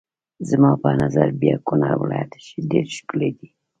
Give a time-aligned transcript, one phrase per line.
[0.49, 2.31] زما په نظر بیا کونړ ولایت
[2.71, 3.49] ډېر ښکلی دی.